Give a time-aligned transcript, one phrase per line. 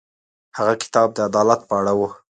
[0.57, 2.01] هغه کتاب د عدالت په اړه و.